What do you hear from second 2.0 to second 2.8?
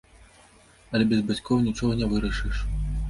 не вырашыш.